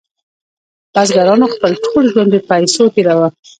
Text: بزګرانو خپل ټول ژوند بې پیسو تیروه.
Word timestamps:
بزګرانو 0.93 1.45
خپل 1.53 1.71
ټول 1.85 2.03
ژوند 2.11 2.29
بې 2.33 2.39
پیسو 2.49 2.83
تیروه. 2.93 3.27